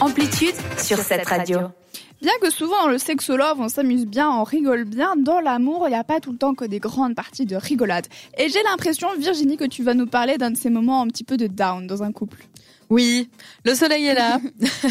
[0.00, 1.58] Amplitude sur cette radio.
[2.22, 5.90] Bien que souvent dans le sexolove, on s'amuse bien, on rigole bien, dans l'amour, il
[5.90, 8.06] n'y a pas tout le temps que des grandes parties de rigolade.
[8.38, 11.24] Et j'ai l'impression, Virginie, que tu vas nous parler d'un de ces moments un petit
[11.24, 12.46] peu de down dans un couple.
[12.88, 13.28] Oui,
[13.64, 14.40] le soleil est là.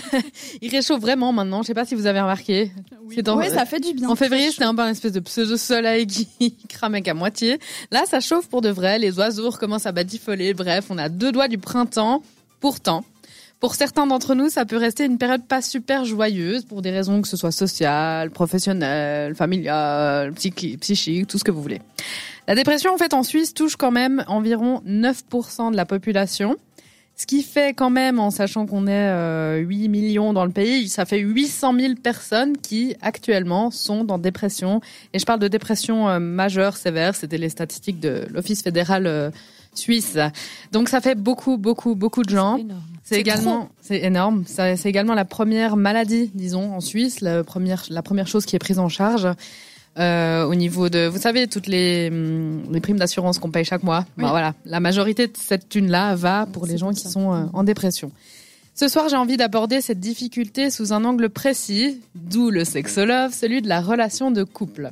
[0.62, 1.64] il réchauffe vraiment maintenant.
[1.64, 2.72] Je sais pas si vous avez remarqué.
[3.04, 4.10] Oui, ça fait du bien.
[4.10, 7.60] En février, c'était un peu une espèce de pseudo-soleil qui cramait qu'à moitié.
[7.92, 9.00] Là, ça chauffe pour de vrai.
[9.00, 10.54] Les oiseaux recommencent à badifoler.
[10.54, 12.24] Bref, on a deux doigts du printemps.
[12.62, 13.04] Pourtant,
[13.60, 17.22] pour certains d'entre nous, ça peut rester une période pas super joyeuse pour des raisons
[17.22, 21.82] que ce soit sociales, professionnelles, familiales, psychiques, tout ce que vous voulez.
[22.48, 26.56] La dépression, en fait, en Suisse, touche quand même environ 9% de la population.
[27.20, 30.88] Ce qui fait quand même, en sachant qu'on est euh, 8 millions dans le pays,
[30.88, 34.80] ça fait 800 000 personnes qui actuellement sont dans dépression.
[35.14, 37.16] Et je parle de dépression euh, majeure, sévère.
[37.16, 39.32] C'était les statistiques de l'Office fédéral euh,
[39.80, 40.18] suisse.
[40.72, 42.60] Donc ça fait beaucoup, beaucoup, beaucoup de gens.
[43.04, 44.44] C'est également, c'est énorme.
[44.46, 48.60] C'est également la première maladie, disons, en Suisse, la première, la première chose qui est
[48.60, 49.28] prise en charge.
[49.98, 53.84] Euh, au niveau de, vous savez, toutes les, hum, les primes d'assurance qu'on paye chaque
[53.84, 54.06] mois.
[54.18, 57.64] Ben voilà, la majorité de cette thune-là va pour les gens qui sont euh, en
[57.64, 58.12] dépression.
[58.76, 63.62] Ce soir, j'ai envie d'aborder cette difficulté sous un angle précis, d'où le sexolove, celui
[63.62, 64.92] de la relation de couple.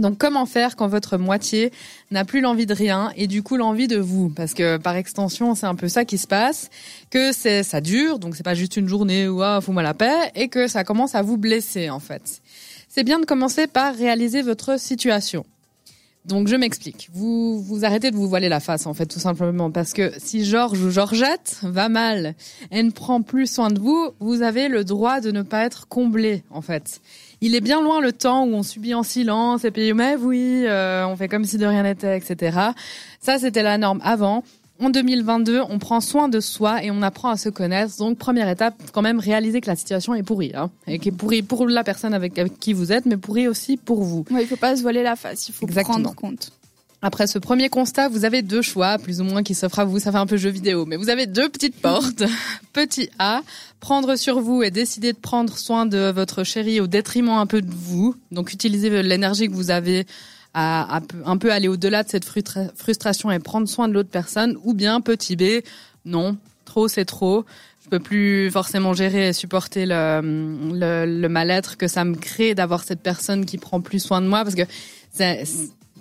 [0.00, 1.72] Donc comment faire quand votre moitié
[2.10, 4.30] n'a plus l'envie de rien et du coup l'envie de vous?
[4.30, 6.70] Parce que par extension c'est un peu ça qui se passe
[7.10, 10.32] que c'est ça dure donc c'est pas juste une journée où ah fous-moi la paix
[10.34, 12.40] et que ça commence à vous blesser en fait
[12.90, 15.46] c'est bien de commencer par réaliser votre situation.
[16.26, 17.08] Donc je m'explique.
[17.14, 20.44] Vous vous arrêtez de vous voiler la face en fait tout simplement parce que si
[20.44, 22.34] Georges ou Georgette va mal
[22.70, 25.88] et ne prend plus soin de vous, vous avez le droit de ne pas être
[25.88, 27.00] comblé en fait.
[27.42, 30.64] Il est bien loin le temps où on subit en silence et puis mais oui,
[30.66, 32.58] euh, on fait comme si de rien n'était, etc.
[33.20, 34.44] Ça c'était la norme avant.
[34.82, 37.98] En 2022, on prend soin de soi et on apprend à se connaître.
[37.98, 40.52] Donc, première étape, quand même, réaliser que la situation est pourrie.
[40.54, 43.76] Hein, et qui est pourrie pour la personne avec, qui vous êtes, mais pourrie aussi
[43.76, 44.24] pour vous.
[44.30, 46.52] Ouais, il faut pas se voiler la face, il faut prendre compte.
[47.02, 49.98] Après ce premier constat, vous avez deux choix, plus ou moins, qui s'offrent à vous.
[49.98, 52.22] Ça fait un peu jeu vidéo, mais vous avez deux petites portes.
[52.74, 53.42] Petit A,
[53.80, 57.62] prendre sur vous et décider de prendre soin de votre chéri au détriment un peu
[57.62, 58.14] de vous.
[58.32, 60.06] Donc, utilisez l'énergie que vous avez
[60.52, 64.74] à, un peu aller au-delà de cette frustration et prendre soin de l'autre personne, ou
[64.74, 65.62] bien petit B,
[66.04, 66.36] non,
[66.66, 67.46] trop c'est trop.
[67.82, 72.84] Je peux plus forcément gérer et supporter le, le, mal-être que ça me crée d'avoir
[72.84, 74.62] cette personne qui prend plus soin de moi, parce que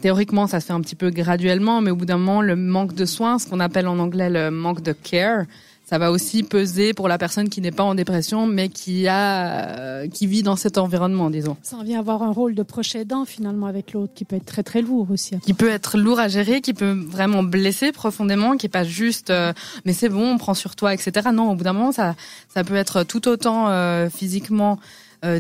[0.02, 2.94] théoriquement ça se fait un petit peu graduellement, mais au bout d'un moment le manque
[2.94, 5.46] de soins, ce qu'on appelle en anglais le manque de care,
[5.90, 9.70] ça va aussi peser pour la personne qui n'est pas en dépression, mais qui a,
[9.80, 11.58] euh, qui vit dans cet environnement, disons.
[11.64, 14.62] Ça vient avoir un rôle de proche aidant finalement avec l'autre, qui peut être très
[14.62, 15.40] très lourd aussi.
[15.40, 19.32] Qui peut être lourd à gérer, qui peut vraiment blesser profondément, qui est pas juste,
[19.32, 19.52] euh,
[19.84, 21.30] mais c'est bon, on prend sur toi, etc.
[21.34, 22.14] Non, au bout d'un moment, ça,
[22.54, 24.78] ça peut être tout autant euh, physiquement.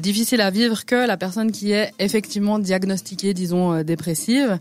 [0.01, 4.59] Difficile à vivre que la personne qui est effectivement diagnostiquée, disons, dépressive.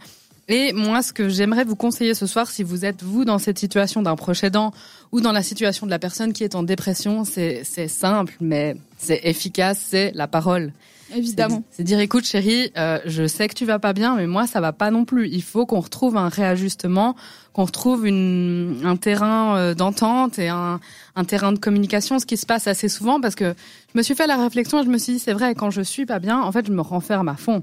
[0.48, 3.58] Et moi, ce que j'aimerais vous conseiller ce soir, si vous êtes vous dans cette
[3.58, 4.72] situation d'un proche aidant
[5.12, 9.20] ou dans la situation de la personne qui est en dépression, c'est simple, mais c'est
[9.24, 10.72] efficace, c'est la parole.
[11.14, 11.62] Évidemment.
[11.70, 14.60] C'est dire, écoute chérie, euh, je sais que tu vas pas bien, mais moi ça
[14.60, 15.28] va pas non plus.
[15.28, 17.16] Il faut qu'on retrouve un réajustement,
[17.54, 20.80] qu'on retrouve une, un terrain euh, d'entente et un,
[21.16, 23.54] un terrain de communication, ce qui se passe assez souvent parce que
[23.92, 26.04] je me suis fait la réflexion, je me suis dit, c'est vrai, quand je suis
[26.04, 27.62] pas bien, en fait, je me renferme à fond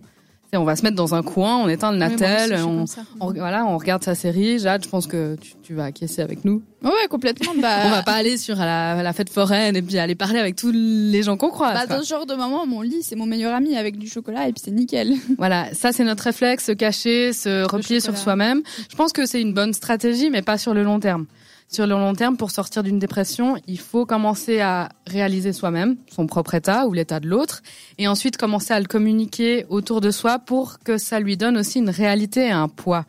[0.58, 2.86] on va se mettre dans un coin, on éteint le Natel, on,
[3.20, 4.60] voilà, on regarde sa série.
[4.60, 6.64] Jade, je pense que tu, vas acquiescer avec nous.
[6.84, 7.54] Ouais, complètement.
[7.62, 7.82] Bah...
[7.86, 11.24] on va pas aller sur la, fête foraine et puis aller parler avec tous les
[11.24, 11.74] gens qu'on croise.
[11.74, 14.48] Bah, dans ce genre de moment, mon lit, c'est mon meilleur ami avec du chocolat
[14.48, 15.14] et puis c'est nickel.
[15.38, 18.62] Voilà, ça c'est notre réflexe, se cacher, se replier sur soi-même.
[18.90, 21.26] Je pense que c'est une bonne stratégie, mais pas sur le long terme
[21.68, 26.28] sur le long terme, pour sortir d'une dépression, il faut commencer à réaliser soi-même son
[26.28, 27.64] propre état ou l'état de l'autre,
[27.98, 31.80] et ensuite commencer à le communiquer autour de soi pour que ça lui donne aussi
[31.80, 33.06] une réalité et un poids.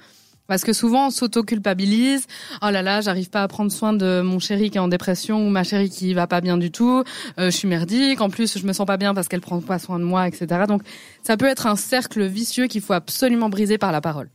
[0.47, 2.27] Parce que souvent on s'auto-culpabilise.
[2.63, 5.45] Oh là là, j'arrive pas à prendre soin de mon chéri qui est en dépression
[5.45, 7.03] ou ma chérie qui va pas bien du tout.
[7.39, 8.21] Euh, je suis merdique.
[8.21, 10.65] En plus, je me sens pas bien parce qu'elle prend pas soin de moi, etc.
[10.69, 10.83] Donc,
[11.23, 14.29] ça peut être un cercle vicieux qu'il faut absolument briser par la parole.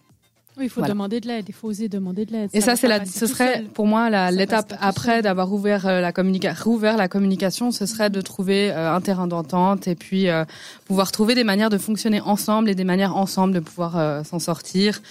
[0.57, 2.49] Oui, il faut demander de l'aide, il faut oser demander de l'aide.
[2.53, 6.63] Et ça, c'est la, ce serait pour moi l'étape après d'avoir ouvert euh, la communication,
[6.63, 10.43] rouvert la communication, ce serait de trouver euh, un terrain d'entente et puis euh,
[10.85, 15.01] pouvoir trouver des manières de fonctionner ensemble et des manières ensemble de pouvoir s'en sortir.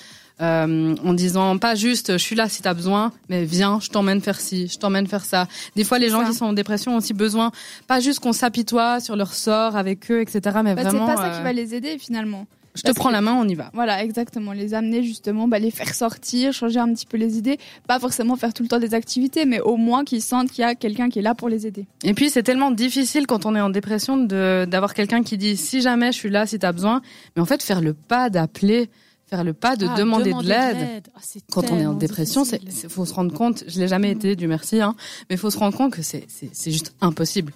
[0.40, 4.40] en disant pas juste je suis là si t'as besoin, mais viens, je t'emmène faire
[4.40, 5.48] ci, je t'emmène faire ça.
[5.75, 7.50] Des fois, les gens qui sont en dépression ont aussi besoin,
[7.87, 10.40] pas juste qu'on s'apitoie sur leur sort avec eux, etc.
[10.62, 11.06] Mais bah, vraiment.
[11.06, 13.55] C'est pas ça qui va les aider finalement Je te prends la main, on y
[13.55, 13.70] va.
[13.75, 14.52] Voilà, exactement.
[14.52, 17.58] Les amener justement, bah, les faire sortir, changer un petit peu les idées.
[17.88, 20.64] Pas forcément faire tout le temps des activités, mais au moins qu'ils sentent qu'il y
[20.64, 21.87] a quelqu'un qui est là pour les aider.
[22.05, 25.81] Et puis c'est tellement difficile quand on est en dépression d'avoir quelqu'un qui dit si
[25.81, 27.02] jamais je suis là, si t'as besoin.
[27.34, 28.88] Mais en fait, faire le pas d'appeler,
[29.26, 31.02] faire le pas de Ah, demander, demander de l'aide.
[31.14, 31.20] Ah,
[31.52, 33.64] Quand on est en dépression, c'est- faut se rendre compte.
[33.66, 34.94] Je l'ai jamais été, du merci, hein,
[35.28, 36.26] mais faut se rendre compte que c'est
[36.66, 37.52] juste impossible.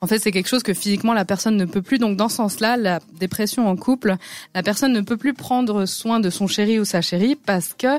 [0.00, 1.98] En fait, c'est quelque chose que physiquement la personne ne peut plus.
[1.98, 4.16] Donc, dans ce sens-là, la dépression en couple,
[4.54, 7.98] la personne ne peut plus prendre soin de son chéri ou sa chérie parce que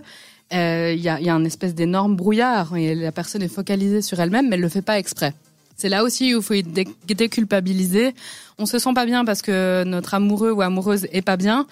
[0.54, 4.02] euh, il y, a, y a un espèce d'énorme brouillard et la personne est focalisée
[4.02, 5.34] sur elle-même, mais elle le fait pas exprès.
[5.76, 8.14] C'est là aussi où il faut être dé- déculpabiliser.
[8.58, 11.68] On se sent pas bien parce que notre amoureux ou amoureuse est pas bien,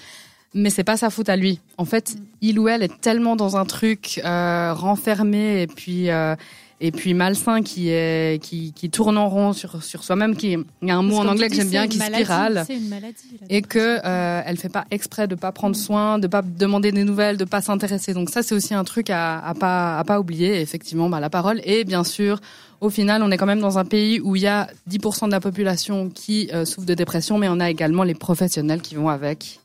[0.54, 1.60] mais c'est pas sa faute à lui.
[1.78, 6.36] En fait, il ou elle est tellement dans un truc euh, renfermé et puis euh,
[6.80, 10.36] et puis malsain qui est qui, qui tourne en rond sur sur soi-même.
[10.36, 12.66] Qui il y a un mot Parce en anglais que j'aime bien qui maladie, spirale
[12.70, 13.16] une maladie.
[13.50, 17.04] et que euh, elle fait pas exprès de pas prendre soin, de pas demander des
[17.04, 18.14] nouvelles, de pas s'intéresser.
[18.14, 20.62] Donc ça c'est aussi un truc à, à pas à pas oublier.
[20.62, 22.40] Effectivement, bah, la parole et bien sûr,
[22.80, 25.32] au final, on est quand même dans un pays où il y a 10% de
[25.32, 29.10] la population qui euh, souffre de dépression, mais on a également les professionnels qui vont
[29.10, 29.60] avec.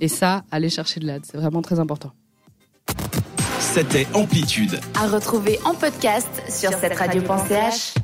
[0.00, 2.12] Et ça, aller chercher de l'aide, c'est vraiment très important.
[3.78, 4.80] C'était Amplitude.
[5.00, 7.98] À retrouver en podcast sur cette radio.ch.